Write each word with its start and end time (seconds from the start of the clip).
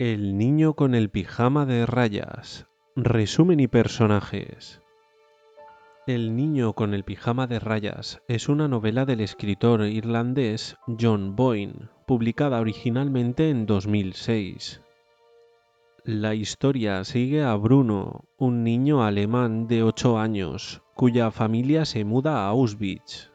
El 0.00 0.38
niño 0.38 0.72
con 0.72 0.94
el 0.94 1.10
pijama 1.10 1.66
de 1.66 1.84
rayas. 1.84 2.66
Resumen 2.96 3.60
y 3.60 3.68
personajes. 3.68 4.80
El 6.06 6.36
niño 6.36 6.72
con 6.72 6.94
el 6.94 7.04
pijama 7.04 7.46
de 7.46 7.58
rayas 7.58 8.22
es 8.26 8.48
una 8.48 8.66
novela 8.66 9.04
del 9.04 9.20
escritor 9.20 9.82
irlandés 9.82 10.78
John 10.98 11.36
Boyne, 11.36 11.90
publicada 12.06 12.60
originalmente 12.60 13.50
en 13.50 13.66
2006. 13.66 14.80
La 16.04 16.34
historia 16.34 17.04
sigue 17.04 17.42
a 17.42 17.54
Bruno, 17.56 18.24
un 18.38 18.64
niño 18.64 19.04
alemán 19.04 19.66
de 19.66 19.82
8 19.82 20.18
años, 20.18 20.80
cuya 20.94 21.30
familia 21.30 21.84
se 21.84 22.06
muda 22.06 22.46
a 22.46 22.48
Auschwitz, 22.48 23.29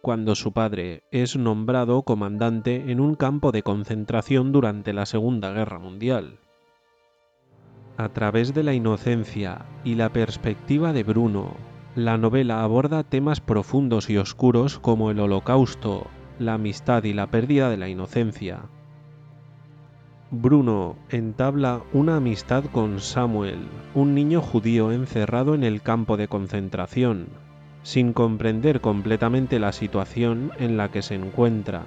cuando 0.00 0.34
su 0.34 0.52
padre 0.52 1.02
es 1.10 1.36
nombrado 1.36 2.02
comandante 2.02 2.90
en 2.90 3.00
un 3.00 3.14
campo 3.14 3.52
de 3.52 3.62
concentración 3.62 4.52
durante 4.52 4.92
la 4.92 5.06
Segunda 5.06 5.52
Guerra 5.52 5.78
Mundial. 5.78 6.38
A 7.96 8.08
través 8.10 8.54
de 8.54 8.62
la 8.62 8.74
inocencia 8.74 9.66
y 9.82 9.96
la 9.96 10.12
perspectiva 10.12 10.92
de 10.92 11.02
Bruno, 11.02 11.56
la 11.96 12.16
novela 12.16 12.62
aborda 12.62 13.02
temas 13.02 13.40
profundos 13.40 14.08
y 14.08 14.18
oscuros 14.18 14.78
como 14.78 15.10
el 15.10 15.18
holocausto, 15.18 16.06
la 16.38 16.54
amistad 16.54 17.02
y 17.02 17.12
la 17.12 17.26
pérdida 17.26 17.68
de 17.70 17.76
la 17.76 17.88
inocencia. 17.88 18.66
Bruno 20.30 20.96
entabla 21.08 21.82
una 21.92 22.16
amistad 22.16 22.64
con 22.66 23.00
Samuel, 23.00 23.66
un 23.94 24.14
niño 24.14 24.42
judío 24.42 24.92
encerrado 24.92 25.54
en 25.54 25.64
el 25.64 25.82
campo 25.82 26.16
de 26.16 26.28
concentración, 26.28 27.28
sin 27.82 28.12
comprender 28.12 28.80
completamente 28.80 29.58
la 29.58 29.72
situación 29.72 30.52
en 30.58 30.76
la 30.76 30.90
que 30.90 31.02
se 31.02 31.14
encuentra. 31.14 31.82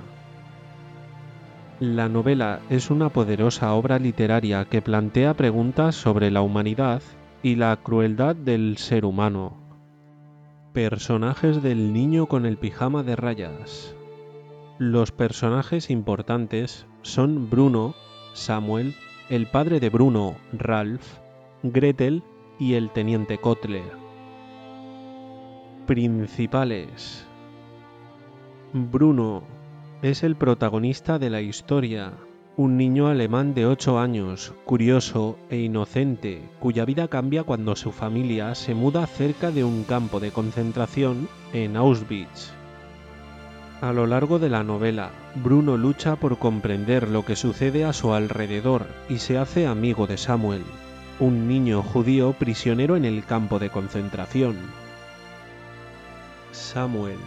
La 1.79 2.09
novela 2.09 2.59
es 2.69 2.91
una 2.91 3.09
poderosa 3.09 3.73
obra 3.73 3.97
literaria 3.97 4.65
que 4.65 4.81
plantea 4.81 5.33
preguntas 5.33 5.95
sobre 5.95 6.29
la 6.29 6.41
humanidad 6.41 7.01
y 7.41 7.55
la 7.55 7.75
crueldad 7.77 8.35
del 8.35 8.77
ser 8.77 9.03
humano. 9.03 9.57
Personajes 10.73 11.63
del 11.63 11.91
niño 11.91 12.27
con 12.27 12.45
el 12.45 12.57
pijama 12.57 13.01
de 13.03 13.15
rayas. 13.15 13.95
Los 14.77 15.11
personajes 15.11 15.89
importantes 15.89 16.85
son 17.01 17.49
Bruno, 17.49 17.95
Samuel, 18.33 18.95
el 19.29 19.48
padre 19.48 19.79
de 19.79 19.89
Bruno, 19.89 20.35
Ralph, 20.53 21.05
Gretel 21.63 22.23
y 22.59 22.76
el 22.76 22.91
teniente 22.91 23.37
Kotler. 23.37 24.10
Principales. 25.91 27.27
Bruno 28.71 29.43
es 30.01 30.23
el 30.23 30.37
protagonista 30.37 31.20
de 31.20 31.29
la 31.29 31.41
historia, 31.41 32.13
un 32.55 32.77
niño 32.77 33.07
alemán 33.07 33.53
de 33.53 33.65
8 33.65 33.99
años, 33.99 34.53
curioso 34.63 35.37
e 35.49 35.57
inocente, 35.57 36.43
cuya 36.61 36.85
vida 36.85 37.09
cambia 37.09 37.43
cuando 37.43 37.75
su 37.75 37.91
familia 37.91 38.55
se 38.55 38.73
muda 38.73 39.05
cerca 39.05 39.51
de 39.51 39.65
un 39.65 39.83
campo 39.83 40.21
de 40.21 40.31
concentración 40.31 41.27
en 41.51 41.75
Auschwitz. 41.75 42.53
A 43.81 43.91
lo 43.91 44.07
largo 44.07 44.39
de 44.39 44.48
la 44.48 44.63
novela, 44.63 45.11
Bruno 45.43 45.76
lucha 45.76 46.15
por 46.15 46.37
comprender 46.37 47.09
lo 47.09 47.26
que 47.26 47.35
sucede 47.35 47.83
a 47.83 47.91
su 47.91 48.13
alrededor 48.13 48.85
y 49.09 49.17
se 49.17 49.37
hace 49.37 49.67
amigo 49.67 50.07
de 50.07 50.15
Samuel, 50.15 50.63
un 51.20 51.49
niño 51.49 51.83
judío 51.83 52.31
prisionero 52.31 52.95
en 52.95 53.03
el 53.03 53.26
campo 53.26 53.59
de 53.59 53.70
concentración. 53.70 54.55
Samuel 56.52 57.18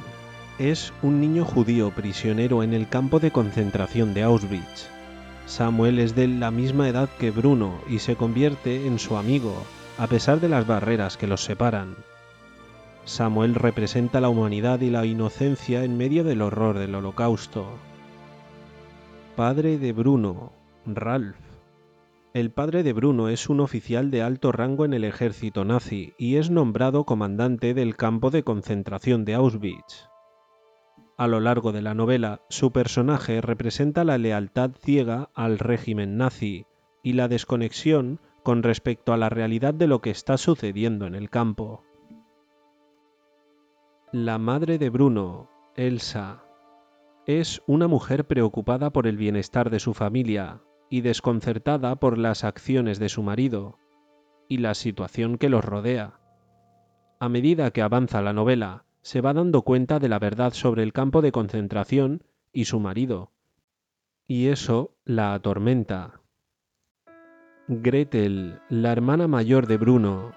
es 0.59 0.93
un 1.03 1.21
niño 1.21 1.45
judío 1.45 1.91
prisionero 1.91 2.63
en 2.63 2.75
el 2.75 2.89
campo 2.89 3.19
de 3.21 3.31
concentración 3.31 4.15
de 4.15 4.23
Auschwitz. 4.23 4.89
Samuel 5.47 5.99
es 5.99 6.15
de 6.15 6.29
la 6.29 6.51
misma 6.51 6.89
edad 6.89 7.09
que 7.19 7.31
Bruno 7.31 7.81
y 7.89 7.99
se 7.99 8.17
convierte 8.17 8.87
en 8.87 8.99
su 8.99 9.17
amigo, 9.17 9.55
a 9.99 10.07
pesar 10.07 10.41
de 10.41 10.49
las 10.49 10.67
barreras 10.67 11.17
que 11.17 11.27
los 11.27 11.43
separan. 11.43 11.97
Samuel 13.05 13.55
representa 13.55 14.21
la 14.21 14.29
humanidad 14.29 14.81
y 14.81 14.91
la 14.91 15.05
inocencia 15.05 15.85
en 15.85 15.97
medio 15.97 16.25
del 16.25 16.41
horror 16.41 16.79
del 16.79 16.95
holocausto. 16.95 17.67
Padre 19.37 19.79
de 19.79 19.93
Bruno, 19.93 20.53
Ralph. 20.87 21.44
El 22.35 22.51
padre 22.51 22.83
de 22.83 22.93
Bruno 22.93 23.29
es 23.29 23.49
un 23.49 23.61
oficial 23.61 24.11
de 24.11 24.21
alto 24.21 24.51
rango 24.51 24.85
en 24.85 24.93
el 24.93 25.05
ejército 25.05 25.65
nazi 25.65 26.15
y 26.19 26.35
es 26.35 26.51
nombrado 26.51 27.05
comandante 27.05 27.75
del 27.75 27.95
campo 27.95 28.33
de 28.33 28.43
concentración 28.43 29.25
de 29.25 29.35
Auschwitz. 29.35 30.09
A 31.17 31.29
lo 31.29 31.39
largo 31.39 31.71
de 31.71 31.81
la 31.81 31.95
novela, 31.95 32.41
su 32.49 32.73
personaje 32.73 33.41
representa 33.41 34.03
la 34.03 34.19
lealtad 34.19 34.73
ciega 34.83 35.31
al 35.33 35.61
régimen 35.61 36.17
nazi 36.17 36.67
y 37.05 37.13
la 37.13 37.29
desconexión 37.29 38.19
con 38.43 38.65
respecto 38.65 39.13
a 39.13 39.17
la 39.17 39.29
realidad 39.29 39.73
de 39.73 39.87
lo 39.87 40.01
que 40.01 40.11
está 40.11 40.37
sucediendo 40.37 41.07
en 41.07 41.15
el 41.15 41.31
campo. 41.31 41.85
La 44.11 44.39
madre 44.39 44.79
de 44.79 44.91
Bruno, 44.91 45.51
Elsa, 45.77 46.43
es 47.27 47.63
una 47.69 47.87
mujer 47.87 48.27
preocupada 48.27 48.91
por 48.91 49.07
el 49.07 49.17
bienestar 49.17 49.71
de 49.71 49.79
su 49.79 49.95
familia 49.95 50.63
y 50.95 51.01
desconcertada 51.01 51.97
por 51.97 52.19
las 52.19 52.45
acciones 52.45 53.01
de 53.01 53.09
su 53.09 53.25
marido 53.25 53.81
y 54.47 54.59
la 54.59 54.75
situación 54.75 55.39
que 55.39 55.49
los 55.49 55.65
rodea. 55.65 56.21
A 57.19 57.29
medida 57.29 57.73
que 57.73 57.83
avanza 57.83 58.23
la 58.23 58.33
novela, 58.33 58.85
se 59.03 59.21
va 59.21 59.33
dando 59.33 59.63
cuenta 59.63 59.99
de 59.99 60.09
la 60.09 60.21
verdad 60.21 60.53
sobre 60.53 60.85
el 60.85 60.93
campo 60.93 61.21
de 61.21 61.33
concentración 61.33 62.23
y 62.53 62.67
su 62.67 62.79
marido, 62.79 63.33
y 64.29 64.47
eso 64.47 64.95
la 65.05 65.35
atormenta. 65.35 66.21
Gretel, 67.67 68.61
la 68.69 68.93
hermana 68.93 69.27
mayor 69.27 69.67
de 69.67 69.79
Bruno, 69.79 70.31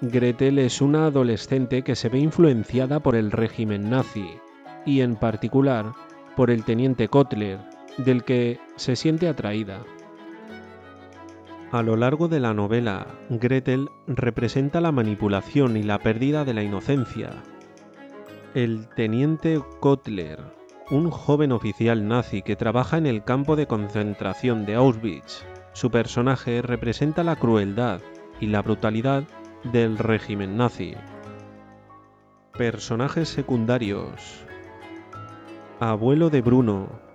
Gretel 0.00 0.58
es 0.58 0.80
una 0.80 1.04
adolescente 1.04 1.82
que 1.82 1.94
se 1.94 2.08
ve 2.08 2.18
influenciada 2.18 3.00
por 3.00 3.14
el 3.14 3.30
régimen 3.30 3.90
nazi 3.90 4.38
y 4.86 5.02
en 5.02 5.16
particular 5.16 5.92
por 6.34 6.50
el 6.50 6.64
teniente 6.64 7.08
Kotler, 7.08 7.58
del 7.98 8.24
que 8.24 8.58
se 8.76 8.96
siente 8.96 9.28
atraída. 9.28 9.84
A 11.70 11.82
lo 11.82 11.96
largo 11.96 12.28
de 12.28 12.40
la 12.40 12.54
novela, 12.54 13.06
Gretel 13.28 13.90
representa 14.06 14.80
la 14.80 14.90
manipulación 14.90 15.76
y 15.76 15.82
la 15.82 15.98
pérdida 15.98 16.46
de 16.46 16.54
la 16.54 16.62
inocencia. 16.62 17.30
El 18.54 18.88
teniente 18.96 19.60
Kotler, 19.78 20.40
un 20.90 21.10
joven 21.10 21.52
oficial 21.52 22.08
nazi 22.08 22.40
que 22.40 22.56
trabaja 22.56 22.96
en 22.96 23.04
el 23.04 23.22
campo 23.22 23.54
de 23.54 23.66
concentración 23.66 24.64
de 24.64 24.76
Auschwitz, 24.76 25.44
su 25.74 25.90
personaje 25.90 26.62
representa 26.62 27.22
la 27.22 27.36
crueldad 27.36 28.00
y 28.40 28.46
la 28.46 28.62
brutalidad 28.62 29.24
del 29.64 29.98
régimen 29.98 30.56
nazi. 30.56 30.94
Personajes 32.56 33.28
secundarios. 33.28 34.42
Abuelo 35.80 36.30
de 36.30 36.40
Bruno. 36.40 37.07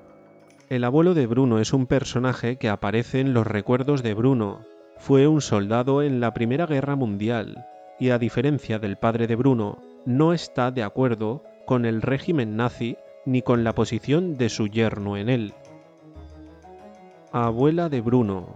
El 0.70 0.86
abuelo 0.86 1.14
de 1.14 1.28
Bruno 1.28 1.60
es 1.60 1.74
un 1.74 1.88
personaje 1.88 2.56
que 2.56 2.70
aparece 2.70 3.20
en 3.20 3.34
los 3.34 3.46
recuerdos 3.46 4.02
de 4.02 4.14
Bruno. 4.14 4.62
Fue 4.98 5.28
un 5.28 5.42
soldado 5.42 6.02
en 6.02 6.22
la 6.22 6.34
Primera 6.34 6.66
Guerra 6.66 6.96
Mundial 6.96 7.66
y 8.00 8.10
a 8.10 8.18
diferencia 8.18 8.80
del 8.80 8.98
padre 8.98 9.28
de 9.28 9.36
Bruno, 9.36 9.80
no 10.06 10.34
está 10.34 10.72
de 10.72 10.84
acuerdo 10.84 11.44
con 11.66 11.86
el 11.86 12.02
régimen 12.02 12.56
nazi 12.56 12.98
ni 13.26 13.42
con 13.42 13.64
la 13.64 13.74
posición 13.74 14.38
de 14.38 14.50
su 14.50 14.68
yerno 14.68 15.18
en 15.18 15.30
él. 15.30 15.54
Abuela 17.32 17.90
de 17.90 18.02
Bruno. 18.02 18.56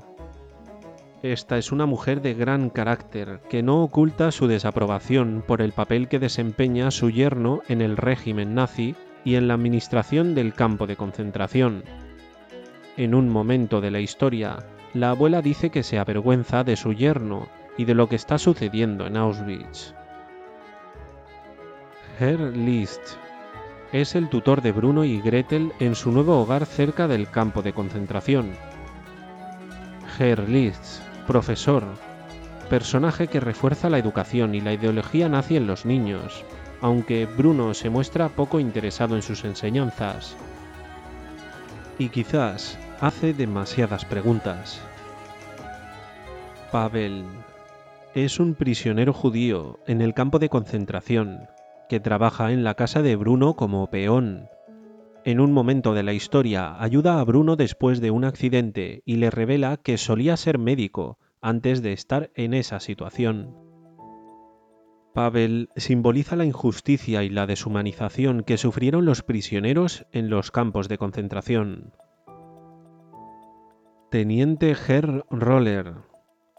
Esta 1.24 1.57
es 1.57 1.72
una 1.72 1.85
mujer 1.85 2.22
de 2.22 2.34
gran 2.34 2.69
carácter 2.69 3.41
que 3.50 3.63
no 3.63 3.84
oculta 3.84 4.31
su 4.31 4.47
desaprobación 4.47 5.44
por 5.45 5.62
el 5.62 5.72
papel 5.74 6.07
que 6.07 6.19
desempeña 6.19 6.91
su 6.91 7.09
yerno 7.09 7.62
en 7.68 7.81
el 7.81 7.97
régimen 7.97 8.56
nazi 8.56 8.95
y 9.27 9.35
en 9.35 9.49
la 9.49 9.55
administración 9.55 10.35
del 10.35 10.53
campo 10.53 10.88
de 10.88 10.95
concentración. 10.95 11.83
En 12.95 13.13
un 13.13 13.27
momento 13.27 13.81
de 13.81 13.91
la 13.91 13.99
historia, 13.99 14.59
la 14.93 15.09
abuela 15.09 15.41
dice 15.41 15.69
que 15.69 15.83
se 15.83 16.00
avergüenza 16.00 16.63
de 16.63 16.77
su 16.77 16.94
yerno 16.94 17.50
y 17.77 17.83
de 17.83 17.94
lo 17.94 18.07
que 18.07 18.15
está 18.15 18.38
sucediendo 18.38 19.06
en 19.06 19.18
Auschwitz. 19.18 19.94
Herr 22.18 22.39
List 22.56 23.01
es 23.91 24.15
el 24.15 24.29
tutor 24.29 24.62
de 24.62 24.71
Bruno 24.71 25.03
y 25.03 25.19
Gretel 25.19 25.74
en 25.81 25.95
su 25.95 26.13
nuevo 26.13 26.39
hogar 26.39 26.65
cerca 26.65 27.09
del 27.09 27.29
campo 27.29 27.62
de 27.62 27.74
concentración. 27.74 28.53
Herr 30.18 30.47
List 30.47 31.01
Profesor, 31.27 31.83
personaje 32.69 33.27
que 33.27 33.41
refuerza 33.41 33.89
la 33.89 34.00
educación 34.00 34.56
y 34.56 34.62
la 34.62 34.71
ideología 34.71 35.27
nazi 35.27 35.57
en 35.57 35.68
los 35.68 35.85
niños, 35.85 36.45
aunque 36.81 37.25
Bruno 37.25 37.74
se 37.74 37.89
muestra 37.89 38.29
poco 38.29 38.59
interesado 38.59 39.15
en 39.15 39.21
sus 39.21 39.44
enseñanzas. 39.45 40.35
Y 42.00 42.09
quizás 42.09 42.77
hace 43.00 43.33
demasiadas 43.33 44.06
preguntas. 44.06 44.81
Pavel 46.71 47.24
es 48.13 48.39
un 48.39 48.56
prisionero 48.56 49.13
judío 49.13 49.79
en 49.88 50.01
el 50.01 50.13
campo 50.13 50.39
de 50.39 50.50
concentración 50.50 51.47
que 51.89 52.00
trabaja 52.00 52.51
en 52.51 52.63
la 52.63 52.74
casa 52.74 53.01
de 53.01 53.15
Bruno 53.15 53.56
como 53.56 53.88
peón. 53.88 54.50
en 55.24 55.41
un 55.41 55.51
momento 55.51 55.94
de 55.94 56.03
la 56.03 56.13
historia, 56.13 56.81
ayuda 56.81 57.19
a 57.19 57.24
Bruno 57.25 57.57
después 57.57 58.00
de 58.00 58.12
un 58.12 58.24
accidente 58.24 59.01
y 59.03 59.18
le 59.18 59.29
revela 59.29 59.75
que 59.75 59.97
solía 59.97 60.38
ser 60.38 60.57
médico 60.57 61.18
antes 61.41 61.81
de 61.81 61.91
estar 61.91 62.31
en 62.35 62.53
esa 62.53 62.79
situación. 62.79 63.66
Pavel 65.17 65.69
simboliza 65.75 66.35
la 66.35 66.45
injusticia 66.45 67.23
y 67.23 67.29
la 67.29 67.47
deshumanización 67.47 68.43
que 68.43 68.59
sufrieron 68.59 69.05
los 69.05 69.23
prisioneros 69.23 70.05
en 70.11 70.29
los 70.29 70.51
campos 70.51 70.89
de 70.89 70.99
concentración. 70.99 71.91
Teniente 74.11 74.75
Herr 74.87 75.25
Roller, 75.31 75.95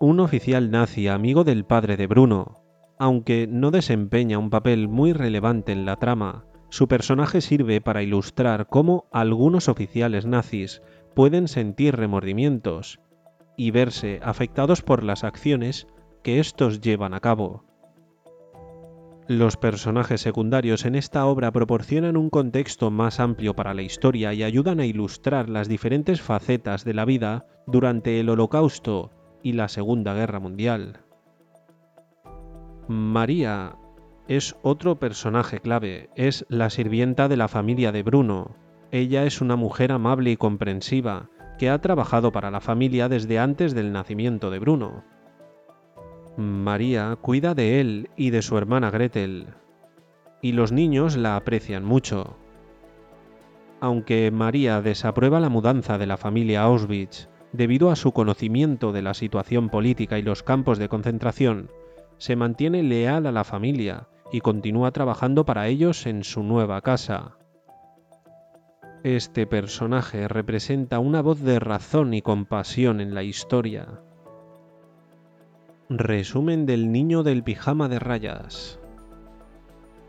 un 0.01 0.19
oficial 0.19 0.73
nazi 0.73 1.07
amigo 1.07 1.45
del 1.45 1.67
padre 1.67 1.97
de 1.97 2.09
Bruno, 2.09 2.65
aunque 2.99 3.47
no 3.47 3.71
desempeña 3.71 4.41
un 4.41 4.51
papel 4.51 4.89
muy 4.89 5.13
relevante 5.13 5.71
en 5.71 5.85
la 5.85 5.95
trama, 5.95 6.45
su 6.69 6.89
personaje 6.89 7.41
sirve 7.41 7.81
para 7.81 8.03
ilustrar 8.03 8.67
cómo 8.67 9.07
algunos 9.13 9.69
oficiales 9.69 10.27
nazis 10.27 10.83
pueden 11.15 11.47
sentir 11.47 11.95
remordimientos 11.95 12.99
y 13.57 13.71
verse 13.71 14.19
afectados 14.21 14.83
por 14.83 15.05
las 15.05 15.23
acciones 15.23 15.87
que 16.25 16.41
estos 16.41 16.81
llevan 16.81 17.15
a 17.15 17.21
cabo. 17.21 17.68
Los 19.29 19.59
personajes 19.59 20.23
secundarios 20.23 20.87
en 20.87 20.95
esta 20.95 21.27
obra 21.27 21.53
proporcionan 21.53 22.17
un 22.17 22.31
contexto 22.31 22.91
más 22.91 23.21
amplio 23.21 23.55
para 23.55 23.75
la 23.75 23.83
historia 23.83 24.33
y 24.33 24.43
ayudan 24.43 24.81
a 24.81 24.87
ilustrar 24.87 25.51
las 25.51 25.69
diferentes 25.69 26.23
facetas 26.23 26.83
de 26.83 26.95
la 26.95 27.05
vida 27.05 27.45
durante 27.67 28.21
el 28.21 28.31
Holocausto 28.31 29.11
y 29.43 29.53
la 29.53 29.69
Segunda 29.69 30.15
Guerra 30.15 30.41
Mundial. 30.41 31.01
María 32.89 33.77
es 34.29 34.57
otro 34.63 34.99
personaje 34.99 35.61
clave, 35.61 36.09
es 36.17 36.47
la 36.49 36.71
sirvienta 36.71 37.29
de 37.29 37.37
la 37.37 37.49
familia 37.49 37.93
de 37.93 38.03
Bruno. 38.03 38.57
Ella 38.93 39.25
es 39.25 39.43
una 39.43 39.57
mujer 39.57 39.93
amable 39.93 40.31
y 40.31 40.39
comprensiva, 40.39 41.29
que 41.59 41.69
ha 41.69 41.83
trabajado 41.83 42.33
para 42.33 42.51
la 42.51 42.61
familia 42.61 43.11
desde 43.11 43.39
antes 43.39 43.75
del 43.75 43.93
nacimiento 43.93 44.49
de 44.51 44.59
Bruno. 44.59 45.05
María 46.39 47.17
cuida 47.21 47.57
de 47.57 47.81
él 47.81 48.11
y 48.17 48.31
de 48.31 48.43
su 48.43 48.57
hermana 48.57 48.93
Gretel, 48.93 49.49
y 50.41 50.53
los 50.53 50.71
niños 50.71 51.17
la 51.17 51.35
aprecian 51.35 51.85
mucho. 51.85 52.37
Aunque 53.81 54.31
María 54.31 54.81
desaprueba 54.81 55.41
la 55.41 55.49
mudanza 55.49 55.99
de 55.99 56.07
la 56.07 56.17
familia 56.17 56.63
Auschwitz 56.63 57.29
debido 57.53 57.91
a 57.91 57.97
su 57.97 58.13
conocimiento 58.13 58.93
de 58.93 59.03
la 59.03 59.15
situación 59.15 59.69
política 59.69 60.17
y 60.17 60.23
los 60.23 60.45
campos 60.45 60.79
de 60.79 60.89
concentración, 60.89 61.73
se 62.19 62.37
mantiene 62.37 62.85
leal 62.85 63.27
a 63.27 63.33
la 63.33 63.43
familia 63.43 64.07
y 64.31 64.39
continúa 64.39 64.93
trabajando 64.93 65.45
para 65.45 65.67
ellos 65.67 66.07
en 66.07 66.23
su 66.23 66.45
nueva 66.45 66.83
casa. 66.83 67.37
Este 69.03 69.45
personaje 69.49 70.29
representa 70.29 71.01
una 71.01 71.21
voz 71.21 71.41
de 71.41 71.59
razón 71.59 72.15
y 72.15 72.23
compasión 72.23 73.01
en 73.01 73.13
la 73.13 73.25
historia, 73.25 74.03
Resumen 75.91 76.67
del 76.67 76.93
niño 76.93 77.23
del 77.23 77.43
pijama 77.43 77.89
de 77.89 77.99
rayas. 77.99 78.79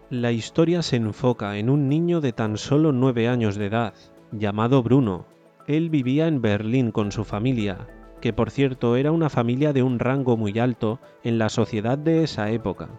La 0.09 0.33
historia 0.33 0.81
se 0.81 0.97
enfoca 0.97 1.55
en 1.55 1.69
un 1.69 1.87
niño 1.87 2.19
de 2.19 2.33
tan 2.33 2.57
solo 2.57 2.91
nueve 2.91 3.29
años 3.29 3.55
de 3.55 3.67
edad, 3.67 3.93
llamado 4.33 4.83
Bruno. 4.83 5.25
Él 5.67 5.89
vivía 5.89 6.27
en 6.27 6.41
Berlín 6.41 6.91
con 6.91 7.13
su 7.13 7.23
familia, 7.23 7.87
que 8.19 8.33
por 8.33 8.51
cierto 8.51 8.97
era 8.97 9.13
una 9.13 9.29
familia 9.29 9.71
de 9.71 9.81
un 9.81 9.99
rango 9.99 10.35
muy 10.35 10.59
alto 10.59 10.99
en 11.23 11.37
la 11.37 11.47
sociedad 11.47 11.97
de 11.97 12.23
esa 12.23 12.51
época. 12.51 12.89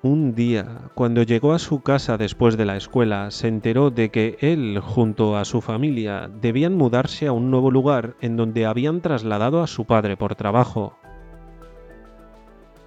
Un 0.00 0.34
día, 0.34 0.90
cuando 0.94 1.22
llegó 1.22 1.52
a 1.52 1.58
su 1.58 1.82
casa 1.82 2.16
después 2.16 2.56
de 2.56 2.64
la 2.64 2.78
escuela, 2.78 3.30
se 3.30 3.48
enteró 3.48 3.90
de 3.90 4.08
que 4.08 4.38
él, 4.40 4.78
junto 4.80 5.36
a 5.36 5.44
su 5.44 5.60
familia, 5.60 6.30
debían 6.40 6.78
mudarse 6.78 7.26
a 7.26 7.32
un 7.32 7.50
nuevo 7.50 7.70
lugar 7.70 8.16
en 8.22 8.38
donde 8.38 8.64
habían 8.64 9.02
trasladado 9.02 9.62
a 9.62 9.66
su 9.66 9.84
padre 9.84 10.16
por 10.16 10.34
trabajo. 10.34 10.96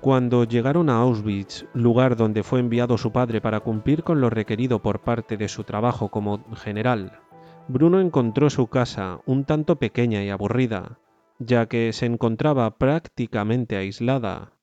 Cuando 0.06 0.44
llegaron 0.44 0.92
a 0.92 0.98
Auschwitz, 0.98 1.66
lugar 1.74 2.16
donde 2.16 2.44
fue 2.44 2.60
enviado 2.60 2.96
su 2.96 3.12
padre 3.12 3.42
para 3.42 3.62
cumplir 3.62 4.04
con 4.04 4.22
lo 4.22 4.30
requerido 4.30 4.80
por 4.80 5.00
parte 5.00 5.36
de 5.36 5.48
su 5.48 5.64
trabajo 5.64 6.10
como 6.10 6.46
general, 6.54 7.22
Bruno 7.68 8.00
encontró 8.00 8.52
su 8.52 8.68
casa 8.68 9.22
un 9.26 9.46
tanto 9.46 9.78
pequeña 9.78 10.24
y 10.24 10.30
aburrida, 10.30 11.00
ya 11.40 11.66
que 11.66 11.92
se 11.92 12.06
encontraba 12.06 12.78
prácticamente 12.78 13.78
aislada, 13.78 14.54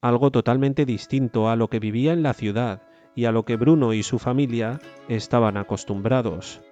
algo 0.00 0.30
totalmente 0.30 0.86
distinto 0.86 1.50
a 1.50 1.56
lo 1.56 1.68
que 1.68 1.78
vivía 1.78 2.14
en 2.14 2.22
la 2.22 2.32
ciudad 2.32 2.80
y 3.14 3.26
a 3.26 3.32
lo 3.32 3.44
que 3.44 3.56
Bruno 3.56 3.92
y 3.92 4.02
su 4.02 4.18
familia 4.18 4.80
estaban 5.08 5.58
acostumbrados. 5.58 6.62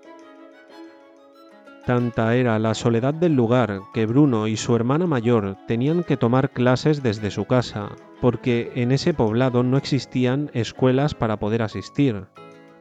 Tanta 1.85 2.35
era 2.35 2.59
la 2.59 2.73
soledad 2.73 3.13
del 3.13 3.35
lugar 3.35 3.83
que 3.93 4.07
Bruno 4.07 4.47
y 4.47 4.57
su 4.57 4.75
hermana 4.75 5.07
mayor 5.07 5.59
tenían 5.67 6.03
que 6.03 6.17
tomar 6.17 6.49
clases 6.53 7.03
desde 7.03 7.31
su 7.31 7.45
casa, 7.45 7.91
porque 8.25 8.73
en 8.75 8.91
ese 8.91 9.13
poblado 9.13 9.63
no 9.63 9.77
existían 9.77 10.51
escuelas 10.55 11.15
para 11.15 11.39
poder 11.39 11.61
asistir. 11.61 12.25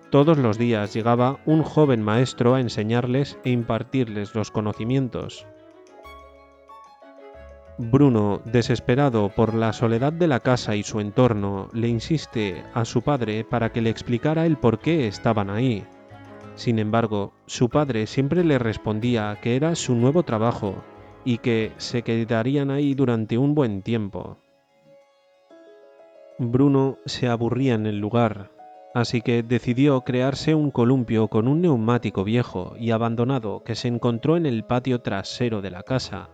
Todos 0.10 0.38
los 0.38 0.58
días 0.58 0.94
llegaba 0.94 1.42
un 1.46 1.64
joven 1.64 2.02
maestro 2.02 2.56
a 2.56 2.62
enseñarles 2.62 3.38
e 3.44 3.50
impartirles 3.50 4.36
los 4.36 4.52
conocimientos. 4.52 5.46
Bruno, 7.78 8.42
desesperado 8.46 9.34
por 9.36 9.54
la 9.54 9.74
soledad 9.74 10.14
de 10.14 10.28
la 10.28 10.40
casa 10.40 10.78
y 10.78 10.84
su 10.84 11.02
entorno, 11.02 11.68
le 11.74 11.90
insiste 11.90 12.64
a 12.74 12.86
su 12.86 13.02
padre 13.02 13.44
para 13.44 13.74
que 13.74 13.82
le 13.82 13.90
explicara 13.90 14.46
el 14.46 14.56
por 14.56 14.80
qué 14.80 15.10
estaban 15.10 15.50
ahí, 15.50 15.84
sin 16.56 16.80
embargo, 16.80 17.34
su 17.48 17.68
padre 17.68 18.08
siempre 18.08 18.46
le 18.46 18.60
respondía 18.60 19.38
que 19.42 19.58
era 19.58 19.76
su 19.76 19.94
nuevo 19.94 20.24
trabajo 20.24 20.86
y 21.26 21.40
que 21.40 21.74
se 21.76 22.02
quedarían 22.04 22.72
ahí 22.72 22.94
durante 22.94 23.38
un 23.38 23.56
buen 23.56 23.82
tiempo. 23.82 24.38
Bruno 26.40 26.98
se 27.06 27.28
aburría 27.28 27.76
en 27.76 27.86
el 27.86 28.00
lugar, 28.00 28.50
así 28.96 29.22
que 29.22 29.44
decidió 29.44 30.02
crearse 30.02 30.56
un 30.56 30.72
columpio 30.72 31.28
con 31.28 31.48
un 31.48 31.62
neumático 31.62 32.24
viejo 32.24 32.74
y 32.80 32.90
abandonado 32.90 33.64
que 33.64 33.76
se 33.76 33.88
encontró 33.88 34.36
en 34.36 34.48
el 34.48 34.64
patio 34.64 35.02
trasero 35.02 35.62
de 35.62 35.70
la 35.70 35.84
casa, 35.84 36.30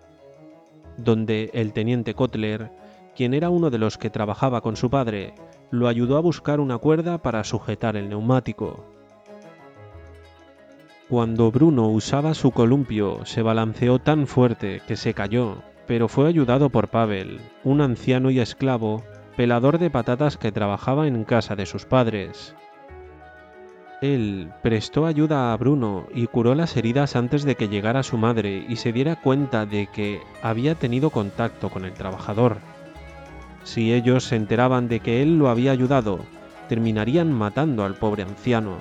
donde 0.98 1.50
el 1.54 1.74
teniente 1.74 2.14
Kotler, 2.14 2.72
quien 3.14 3.34
era 3.34 3.50
uno 3.50 3.70
de 3.70 3.78
los 3.78 3.98
que 3.98 4.10
trabajaba 4.10 4.62
con 4.62 4.78
su 4.78 4.90
padre, 4.90 5.34
lo 5.70 5.90
ayudó 5.90 6.16
a 6.16 6.22
buscar 6.22 6.62
una 6.62 6.78
cuerda 6.78 7.18
para 7.18 7.44
sujetar 7.44 7.98
el 7.98 8.08
neumático. 8.08 8.86
Cuando 11.10 11.52
Bruno 11.52 11.90
usaba 11.90 12.34
su 12.34 12.52
columpio, 12.52 13.26
se 13.26 13.42
balanceó 13.42 14.00
tan 14.00 14.28
fuerte 14.28 14.82
que 14.88 14.96
se 14.96 15.14
cayó, 15.14 15.58
pero 15.88 16.08
fue 16.08 16.28
ayudado 16.28 16.70
por 16.70 16.88
Pavel, 16.88 17.40
un 17.64 17.82
anciano 17.82 18.30
y 18.30 18.40
esclavo, 18.40 19.04
pelador 19.40 19.78
de 19.78 19.90
patatas 19.90 20.36
que 20.36 20.52
trabajaba 20.52 21.08
en 21.08 21.24
casa 21.24 21.56
de 21.56 21.66
sus 21.66 21.86
padres. 21.86 22.54
Él 24.02 24.52
prestó 24.62 25.06
ayuda 25.06 25.54
a 25.54 25.56
Bruno 25.56 26.08
y 26.14 26.28
curó 26.28 26.56
las 26.56 26.76
heridas 26.76 27.16
antes 27.16 27.46
de 27.46 27.56
que 27.56 27.70
llegara 27.70 28.04
su 28.04 28.18
madre 28.18 28.66
y 28.68 28.76
se 28.76 28.92
diera 28.92 29.16
cuenta 29.16 29.66
de 29.66 29.88
que 29.88 30.20
había 30.44 30.76
tenido 30.76 31.10
contacto 31.10 31.70
con 31.70 31.86
el 31.86 31.94
trabajador. 31.94 32.58
Si 33.64 33.94
ellos 33.94 34.26
se 34.26 34.36
enteraban 34.36 34.90
de 34.90 35.00
que 35.00 35.22
él 35.22 35.40
lo 35.40 35.48
había 35.48 35.72
ayudado, 35.72 36.20
terminarían 36.68 37.32
matando 37.32 37.86
al 37.86 37.96
pobre 37.96 38.24
anciano. 38.24 38.76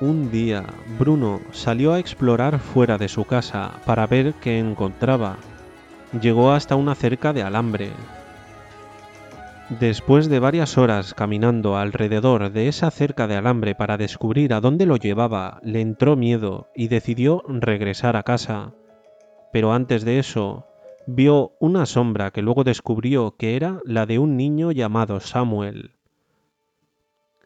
Un 0.00 0.32
día, 0.32 0.64
Bruno 0.98 1.42
salió 1.52 1.92
a 1.92 2.00
explorar 2.00 2.58
fuera 2.58 2.98
de 2.98 3.06
su 3.06 3.24
casa 3.24 3.70
para 3.86 4.08
ver 4.08 4.34
qué 4.42 4.58
encontraba. 4.58 5.36
Llegó 6.20 6.50
hasta 6.50 6.74
una 6.74 6.96
cerca 6.96 7.32
de 7.32 7.44
alambre. 7.44 7.92
Después 9.70 10.30
de 10.30 10.38
varias 10.38 10.78
horas 10.78 11.12
caminando 11.12 11.76
alrededor 11.76 12.50
de 12.52 12.68
esa 12.68 12.90
cerca 12.90 13.26
de 13.26 13.36
alambre 13.36 13.74
para 13.74 13.98
descubrir 13.98 14.54
a 14.54 14.62
dónde 14.62 14.86
lo 14.86 14.96
llevaba, 14.96 15.60
le 15.62 15.82
entró 15.82 16.16
miedo 16.16 16.68
y 16.74 16.88
decidió 16.88 17.42
regresar 17.46 18.16
a 18.16 18.22
casa. 18.22 18.72
Pero 19.52 19.74
antes 19.74 20.06
de 20.06 20.18
eso, 20.18 20.66
vio 21.06 21.52
una 21.60 21.84
sombra 21.84 22.30
que 22.30 22.40
luego 22.40 22.64
descubrió 22.64 23.36
que 23.36 23.56
era 23.56 23.80
la 23.84 24.06
de 24.06 24.18
un 24.18 24.38
niño 24.38 24.72
llamado 24.72 25.20
Samuel. 25.20 25.92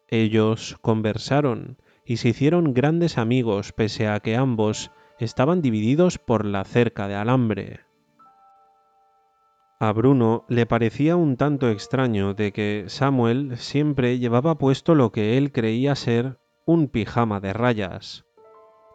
Ellos 0.06 0.76
conversaron 0.80 1.76
y 2.06 2.18
se 2.18 2.28
hicieron 2.28 2.72
grandes 2.72 3.18
amigos 3.18 3.72
pese 3.72 4.06
a 4.06 4.20
que 4.20 4.36
ambos 4.36 4.92
estaban 5.18 5.60
divididos 5.60 6.18
por 6.18 6.44
la 6.44 6.62
cerca 6.62 7.08
de 7.08 7.16
alambre. 7.16 7.80
A 9.82 9.92
Bruno 9.92 10.44
le 10.46 10.64
parecía 10.64 11.16
un 11.16 11.36
tanto 11.36 11.68
extraño 11.68 12.34
de 12.34 12.52
que 12.52 12.84
Samuel 12.86 13.56
siempre 13.56 14.20
llevaba 14.20 14.54
puesto 14.54 14.94
lo 14.94 15.10
que 15.10 15.36
él 15.36 15.50
creía 15.50 15.96
ser 15.96 16.38
un 16.64 16.86
pijama 16.86 17.40
de 17.40 17.52
rayas. 17.52 18.24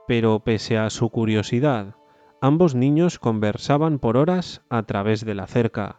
Pero 0.07 0.39
pese 0.45 0.77
a 0.77 0.89
su 0.89 1.09
curiosidad, 1.09 1.95
ambos 2.39 2.73
niños 2.73 3.19
conversaban 3.19 3.99
por 3.99 4.15
horas 4.15 4.61
a 4.69 4.83
través 4.83 5.25
de 5.25 5.35
la 5.35 5.45
cerca. 5.45 5.97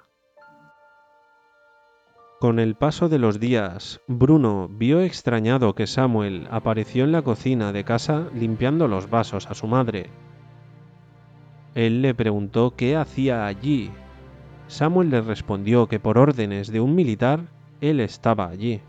Con 2.40 2.58
el 2.58 2.74
paso 2.74 3.10
de 3.10 3.18
los 3.18 3.38
días, 3.38 4.00
Bruno 4.06 4.68
vio 4.70 5.02
extrañado 5.02 5.74
que 5.74 5.86
Samuel 5.86 6.48
apareció 6.50 7.04
en 7.04 7.12
la 7.12 7.20
cocina 7.20 7.72
de 7.72 7.84
casa 7.84 8.30
limpiando 8.32 8.88
los 8.88 9.10
vasos 9.10 9.48
a 9.50 9.54
su 9.54 9.66
madre. 9.66 10.08
Él 11.74 12.00
le 12.00 12.14
preguntó 12.14 12.74
qué 12.74 12.96
hacía 12.96 13.44
allí. 13.44 13.90
Samuel 14.68 15.10
le 15.10 15.20
respondió 15.20 15.88
que 15.88 15.98
por 15.98 16.18
órdenes 16.18 16.70
de 16.70 16.80
un 16.80 16.94
militar, 16.94 17.40
él 17.80 18.00
estaba 18.00 18.48
allí. 18.48 18.80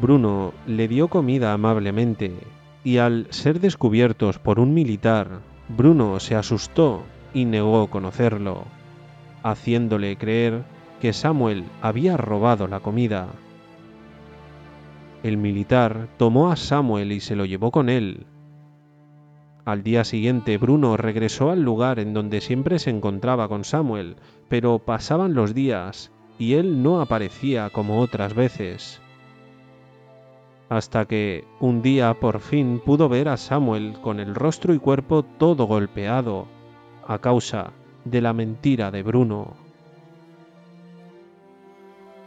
Bruno 0.00 0.52
le 0.66 0.88
dio 0.88 1.08
comida 1.08 1.52
amablemente, 1.52 2.32
y 2.84 2.98
al 2.98 3.26
ser 3.30 3.60
descubiertos 3.60 4.38
por 4.38 4.60
un 4.60 4.74
militar, 4.74 5.40
Bruno 5.68 6.18
se 6.20 6.34
asustó 6.34 7.02
y 7.32 7.44
negó 7.44 7.88
conocerlo, 7.88 8.64
haciéndole 9.42 10.16
creer 10.16 10.64
que 11.00 11.12
Samuel 11.12 11.64
había 11.80 12.16
robado 12.16 12.66
la 12.66 12.80
comida. 12.80 13.28
El 15.22 15.36
militar 15.36 16.08
tomó 16.16 16.50
a 16.50 16.56
Samuel 16.56 17.12
y 17.12 17.20
se 17.20 17.36
lo 17.36 17.44
llevó 17.44 17.70
con 17.70 17.88
él. 17.88 18.26
Al 19.64 19.82
día 19.82 20.04
siguiente 20.04 20.56
Bruno 20.58 20.96
regresó 20.96 21.50
al 21.50 21.62
lugar 21.62 21.98
en 21.98 22.14
donde 22.14 22.40
siempre 22.40 22.78
se 22.78 22.90
encontraba 22.90 23.48
con 23.48 23.64
Samuel, 23.64 24.16
pero 24.48 24.78
pasaban 24.78 25.34
los 25.34 25.54
días 25.54 26.12
y 26.38 26.54
él 26.54 26.82
no 26.82 27.00
aparecía 27.00 27.68
como 27.70 28.00
otras 28.00 28.34
veces. 28.34 29.02
Hasta 30.70 31.04
que 31.04 31.44
un 31.58 31.82
día 31.82 32.14
por 32.14 32.40
fin 32.40 32.80
pudo 32.84 33.08
ver 33.08 33.28
a 33.28 33.36
Samuel 33.36 33.98
con 34.00 34.20
el 34.20 34.34
rostro 34.34 34.72
y 34.72 34.78
cuerpo 34.78 35.24
todo 35.24 35.64
golpeado, 35.66 36.46
a 37.06 37.18
causa 37.18 37.72
de 38.04 38.20
la 38.20 38.32
mentira 38.32 38.90
de 38.90 39.02
Bruno. 39.02 39.54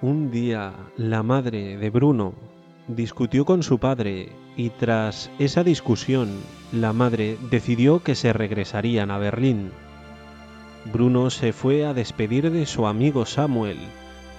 Un 0.02 0.30
día 0.30 0.74
la 0.98 1.24
madre 1.24 1.78
de 1.78 1.90
Bruno 1.90 2.53
discutió 2.88 3.46
con 3.46 3.64
su 3.64 3.80
padre 3.80 4.32
y 4.56 4.70
tras 4.70 5.30
esa 5.40 5.64
discusión 5.64 6.30
la 6.72 6.94
madre 6.94 7.38
decidió 7.50 8.04
que 8.04 8.16
se 8.16 8.34
regresarían 8.34 9.12
a 9.12 9.18
Berlín. 9.18 9.72
Bruno 10.92 11.30
se 11.30 11.54
fue 11.54 11.86
a 11.86 11.94
despedir 11.94 12.52
de 12.52 12.66
su 12.66 12.86
amigo 12.88 13.26
Samuel, 13.26 13.78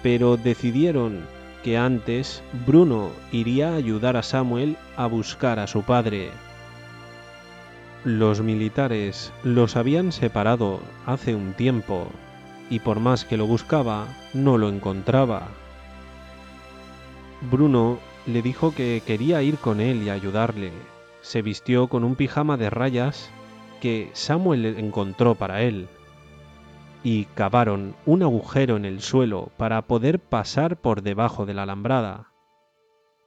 pero 0.02 0.36
decidieron 0.36 1.20
que 1.62 1.78
antes 1.78 2.42
Bruno 2.66 3.10
iría 3.32 3.70
a 3.70 3.76
ayudar 3.76 4.16
a 4.16 4.22
Samuel 4.22 4.76
a 4.96 5.06
buscar 5.06 5.58
a 5.58 5.66
su 5.66 5.82
padre. 5.82 6.30
Los 8.04 8.42
militares 8.42 9.32
los 9.42 9.76
habían 9.76 10.12
separado 10.12 10.80
hace 11.06 11.34
un 11.34 11.54
tiempo 11.54 12.08
y 12.68 12.80
por 12.80 13.00
más 13.00 13.24
que 13.24 13.38
lo 13.38 13.46
buscaba, 13.46 14.06
no 14.34 14.58
lo 14.58 14.68
encontraba. 14.68 15.48
Bruno 17.50 17.98
le 18.26 18.42
dijo 18.42 18.74
que 18.74 19.02
quería 19.06 19.42
ir 19.42 19.58
con 19.58 19.80
él 19.80 20.02
y 20.02 20.10
ayudarle. 20.10 20.72
Se 21.20 21.42
vistió 21.42 21.88
con 21.88 22.04
un 22.04 22.16
pijama 22.16 22.56
de 22.56 22.70
rayas 22.70 23.30
que 23.80 24.10
Samuel 24.12 24.66
encontró 24.66 25.34
para 25.34 25.62
él 25.62 25.88
y 27.04 27.26
cavaron 27.26 27.94
un 28.06 28.22
agujero 28.22 28.76
en 28.76 28.86
el 28.86 29.02
suelo 29.02 29.50
para 29.58 29.82
poder 29.82 30.18
pasar 30.18 30.78
por 30.80 31.02
debajo 31.02 31.44
de 31.44 31.52
la 31.52 31.64
alambrada. 31.64 32.32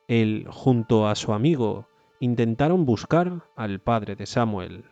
Él, 0.07 0.47
junto 0.49 1.07
a 1.07 1.13
su 1.15 1.31
amigo, 1.31 1.87
intentaron 2.19 2.85
buscar 2.85 3.43
al 3.55 3.79
padre 3.79 4.15
de 4.15 4.25
Samuel. 4.25 4.85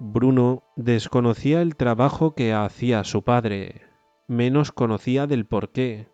Bruno 0.00 0.62
desconocía 0.76 1.60
el 1.60 1.76
trabajo 1.76 2.34
que 2.34 2.54
hacía 2.54 3.04
su 3.04 3.22
padre, 3.22 3.82
menos 4.26 4.72
conocía 4.72 5.26
del 5.26 5.44
por 5.44 5.70
qué. 5.70 6.08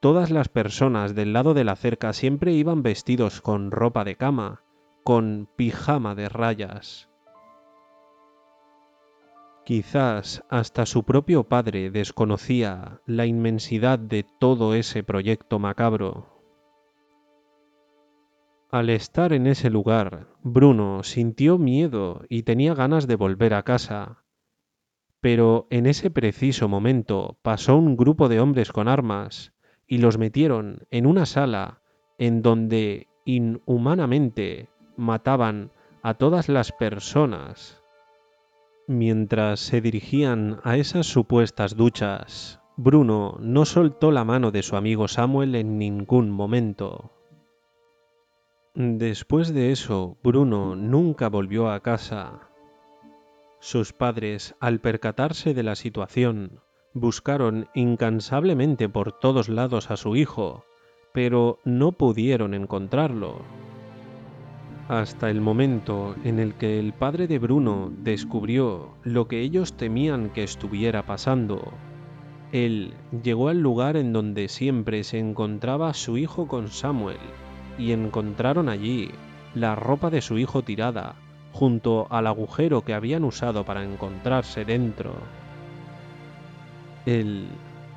Todas 0.00 0.30
las 0.30 0.48
personas 0.48 1.14
del 1.14 1.34
lado 1.34 1.52
de 1.52 1.62
la 1.62 1.76
cerca 1.76 2.14
siempre 2.14 2.52
iban 2.52 2.82
vestidos 2.82 3.42
con 3.42 3.70
ropa 3.70 4.02
de 4.02 4.16
cama, 4.16 4.62
con 5.04 5.46
pijama 5.56 6.14
de 6.14 6.30
rayas. 6.30 7.10
Quizás 9.66 10.42
hasta 10.48 10.86
su 10.86 11.04
propio 11.04 11.44
padre 11.44 11.90
desconocía 11.90 13.02
la 13.04 13.26
inmensidad 13.26 13.98
de 13.98 14.24
todo 14.38 14.74
ese 14.74 15.02
proyecto 15.02 15.58
macabro. 15.58 16.40
Al 18.70 18.88
estar 18.88 19.34
en 19.34 19.46
ese 19.46 19.68
lugar, 19.68 20.28
Bruno 20.42 21.02
sintió 21.02 21.58
miedo 21.58 22.24
y 22.30 22.44
tenía 22.44 22.72
ganas 22.72 23.06
de 23.06 23.16
volver 23.16 23.52
a 23.52 23.64
casa. 23.64 24.24
Pero 25.20 25.66
en 25.68 25.84
ese 25.84 26.10
preciso 26.10 26.68
momento 26.68 27.36
pasó 27.42 27.76
un 27.76 27.98
grupo 27.98 28.30
de 28.30 28.40
hombres 28.40 28.72
con 28.72 28.88
armas 28.88 29.52
y 29.90 29.98
los 29.98 30.16
metieron 30.16 30.86
en 30.90 31.04
una 31.04 31.26
sala 31.26 31.82
en 32.16 32.40
donde 32.40 33.08
inhumanamente 33.26 34.70
mataban 34.96 35.70
a 36.02 36.14
todas 36.14 36.48
las 36.48 36.72
personas 36.72 37.80
Mientras 38.90 39.60
se 39.60 39.80
dirigían 39.80 40.58
a 40.64 40.76
esas 40.76 41.06
supuestas 41.06 41.76
duchas, 41.76 42.60
Bruno 42.76 43.36
no 43.40 43.64
soltó 43.64 44.10
la 44.10 44.24
mano 44.24 44.50
de 44.50 44.64
su 44.64 44.74
amigo 44.74 45.06
Samuel 45.06 45.54
en 45.54 45.78
ningún 45.78 46.28
momento. 46.32 47.12
Después 48.74 49.54
de 49.54 49.70
eso, 49.70 50.18
Bruno 50.24 50.74
nunca 50.74 51.28
volvió 51.28 51.70
a 51.70 51.78
casa. 51.84 52.48
Sus 53.60 53.92
padres, 53.92 54.56
al 54.58 54.80
percatarse 54.80 55.54
de 55.54 55.62
la 55.62 55.76
situación, 55.76 56.58
buscaron 56.92 57.68
incansablemente 57.74 58.88
por 58.88 59.12
todos 59.12 59.48
lados 59.48 59.90
a 59.90 59.96
su 59.96 60.16
hijo, 60.16 60.64
pero 61.12 61.58
no 61.64 61.92
pudieron 61.92 62.54
encontrarlo 62.54 63.42
hasta 64.90 65.30
el 65.30 65.40
momento 65.40 66.16
en 66.24 66.40
el 66.40 66.54
que 66.54 66.80
el 66.80 66.92
padre 66.92 67.28
de 67.28 67.38
Bruno 67.38 67.92
descubrió 67.98 68.88
lo 69.04 69.28
que 69.28 69.40
ellos 69.40 69.74
temían 69.74 70.30
que 70.30 70.42
estuviera 70.42 71.06
pasando. 71.06 71.72
Él 72.50 72.94
llegó 73.22 73.50
al 73.50 73.60
lugar 73.60 73.96
en 73.96 74.12
donde 74.12 74.48
siempre 74.48 75.04
se 75.04 75.20
encontraba 75.20 75.94
su 75.94 76.18
hijo 76.18 76.48
con 76.48 76.66
Samuel 76.66 77.20
y 77.78 77.92
encontraron 77.92 78.68
allí 78.68 79.12
la 79.54 79.76
ropa 79.76 80.10
de 80.10 80.22
su 80.22 80.38
hijo 80.38 80.62
tirada 80.62 81.14
junto 81.52 82.08
al 82.10 82.26
agujero 82.26 82.82
que 82.82 82.92
habían 82.92 83.22
usado 83.22 83.64
para 83.64 83.84
encontrarse 83.84 84.64
dentro. 84.64 85.12
Él 87.06 87.46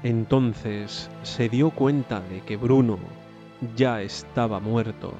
entonces 0.03 1.09
se 1.23 1.49
dio 1.49 1.69
cuenta 1.71 2.19
de 2.19 2.41
que 2.41 2.57
Bruno 2.57 2.99
ya 3.75 4.01
estaba 4.01 4.59
muerto. 4.59 5.13